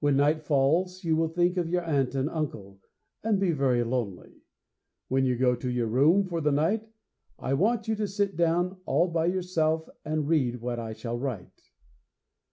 When 0.00 0.16
night 0.16 0.42
falls, 0.42 1.04
you 1.04 1.14
will 1.14 1.28
think 1.28 1.56
of 1.56 1.68
your 1.70 1.82
aunt 1.84 2.16
and 2.16 2.28
uncle 2.28 2.80
and 3.22 3.38
be 3.38 3.52
very 3.52 3.84
lonely. 3.84 4.42
When 5.06 5.24
you 5.24 5.36
go 5.36 5.54
to 5.54 5.70
your 5.70 5.86
room 5.86 6.24
for 6.24 6.40
the 6.40 6.50
night 6.50 6.88
I 7.38 7.54
want 7.54 7.86
you 7.86 7.94
to 7.94 8.08
sit 8.08 8.36
down 8.36 8.80
all 8.84 9.06
by 9.06 9.26
yourself 9.26 9.88
and 10.04 10.26
read 10.26 10.60
what 10.60 10.80
I 10.80 10.92
shall 10.92 11.20
write. 11.20 11.70